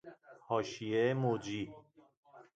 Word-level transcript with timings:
حاشیه 0.47 1.13
موجی 1.13 1.73